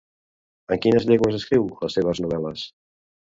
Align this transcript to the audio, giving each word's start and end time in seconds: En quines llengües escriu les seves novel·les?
En 0.75 0.79
quines 0.85 1.05
llengües 1.11 1.37
escriu 1.41 1.67
les 1.85 1.99
seves 1.99 2.23
novel·les? 2.25 2.65